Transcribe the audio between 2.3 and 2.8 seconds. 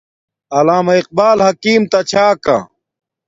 کا